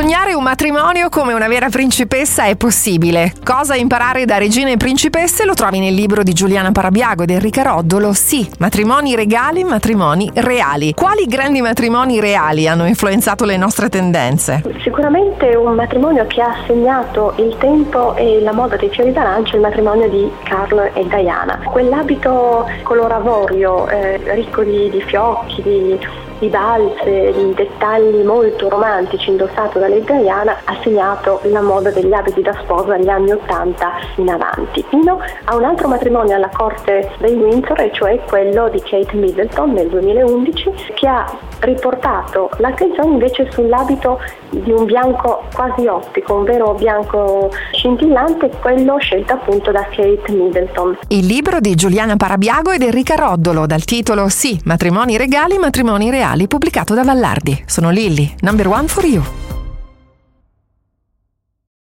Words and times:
Sognare 0.00 0.32
un 0.32 0.42
matrimonio 0.42 1.10
come 1.10 1.34
una 1.34 1.46
vera 1.46 1.68
principessa 1.68 2.44
è 2.44 2.56
possibile. 2.56 3.34
Cosa 3.44 3.74
imparare 3.74 4.24
da 4.24 4.38
regine 4.38 4.72
e 4.72 4.76
principesse 4.78 5.44
lo 5.44 5.52
trovi 5.52 5.78
nel 5.78 5.92
libro 5.92 6.22
di 6.22 6.32
Giuliana 6.32 6.72
Parabiago 6.72 7.24
ed 7.24 7.28
Enrica 7.28 7.60
Roddolo. 7.60 8.14
Sì, 8.14 8.50
matrimoni 8.60 9.14
regali, 9.14 9.62
matrimoni 9.62 10.30
reali. 10.36 10.94
Quali 10.94 11.26
grandi 11.26 11.60
matrimoni 11.60 12.18
reali 12.18 12.66
hanno 12.66 12.86
influenzato 12.86 13.44
le 13.44 13.58
nostre 13.58 13.90
tendenze? 13.90 14.62
Sicuramente 14.82 15.54
un 15.54 15.74
matrimonio 15.74 16.26
che 16.28 16.40
ha 16.40 16.56
segnato 16.66 17.34
il 17.36 17.54
tempo 17.58 18.16
e 18.16 18.40
la 18.40 18.54
moda 18.54 18.76
dei 18.76 18.88
fiori 18.88 19.12
d'arancio 19.12 19.52
è 19.52 19.56
il 19.56 19.60
matrimonio 19.60 20.08
di 20.08 20.30
Carlo 20.44 20.94
e 20.94 21.06
Diana. 21.08 21.60
Quell'abito 21.62 22.66
color 22.84 23.12
avorio, 23.12 23.86
eh, 23.86 24.18
ricco 24.32 24.62
di, 24.62 24.88
di 24.88 25.02
fiocchi, 25.02 25.60
di 25.60 25.98
di 26.40 26.48
balze, 26.48 27.32
di 27.32 27.54
dettagli 27.54 28.24
molto 28.24 28.68
romantici 28.68 29.30
indossato 29.30 29.78
da 29.78 29.88
Lady 29.88 30.20
Diana 30.20 30.56
ha 30.64 30.76
segnato 30.82 31.40
la 31.44 31.60
moda 31.60 31.90
degli 31.90 32.12
abiti 32.12 32.40
da 32.40 32.54
sposa 32.62 32.96
dagli 32.96 33.08
anni 33.08 33.30
80 33.30 33.92
in 34.16 34.30
avanti, 34.30 34.84
fino 34.88 35.20
a 35.44 35.54
un 35.54 35.64
altro 35.64 35.86
matrimonio 35.86 36.34
alla 36.34 36.50
corte 36.52 37.12
dei 37.18 37.34
Windsor, 37.34 37.80
e 37.80 37.92
cioè 37.92 38.18
quello 38.26 38.68
di 38.70 38.80
Kate 38.80 39.14
Middleton 39.16 39.72
nel 39.72 39.88
2011, 39.88 40.72
che 40.94 41.06
ha 41.06 41.30
riportato 41.60 42.50
l'attenzione 42.58 43.12
invece 43.12 43.48
sull'abito 43.50 44.20
di 44.50 44.70
un 44.70 44.84
bianco 44.84 45.44
quasi 45.54 45.86
ottico, 45.86 46.34
un 46.34 46.44
vero 46.44 46.74
bianco 46.74 47.50
scintillante, 47.72 48.50
quello 48.60 48.98
scelto 48.98 49.34
appunto 49.34 49.70
da 49.70 49.82
Kate 49.84 50.32
Middleton. 50.32 50.98
Il 51.08 51.26
libro 51.26 51.60
di 51.60 51.74
Giuliana 51.74 52.16
Parabiago 52.16 52.70
ed 52.72 52.82
Enrica 52.82 53.14
Roddolo 53.14 53.66
dal 53.66 53.84
titolo 53.84 54.28
Sì, 54.28 54.58
matrimoni 54.64 55.16
regali, 55.16 55.58
matrimoni 55.58 56.10
reali, 56.10 56.48
pubblicato 56.48 56.94
da 56.94 57.04
Vallardi. 57.04 57.64
Sono 57.66 57.90
Lilli, 57.90 58.34
number 58.40 58.68
one 58.68 58.86
for 58.86 59.04
you. 59.04 59.49